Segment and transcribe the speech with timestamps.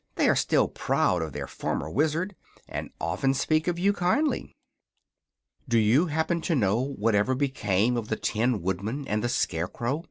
[0.15, 2.33] "They are still proud of their former Wizard,
[2.67, 4.55] and often speak of you kindly."
[5.69, 9.99] "Do you happen to know whatever became of the Tin Woodman and the Scarecrow?"